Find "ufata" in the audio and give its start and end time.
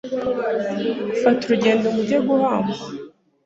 1.15-1.39